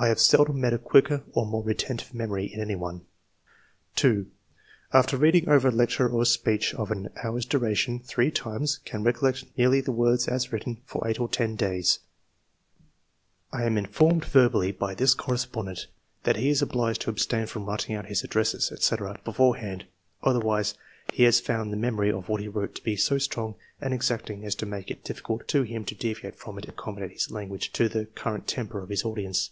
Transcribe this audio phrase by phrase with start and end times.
[0.00, 3.06] I have seldom met a quicker or more retentive memory in any one."
[3.96, 4.30] 2."
[4.92, 9.46] After reading over a lecture or speech of an hour's duration, three times, can recollect
[9.56, 11.98] nearly the words as written for 8 or 10 days."
[13.50, 13.84] 110 ENGLISH MEN
[14.18, 14.30] OF SCIENCE, [chap.
[14.30, 15.88] [I am informed verbally by this correspondent,
[16.22, 19.86] that he is obliged to abstain from writing out his addresses, &c., beforehand,
[20.22, 20.74] otherwise
[21.12, 24.44] he has found the memory of what he wrote to be so strong and exacting
[24.44, 27.72] as to make it difficult to him to deviate from it and accommodate his language
[27.72, 29.50] to the current temper of his audience.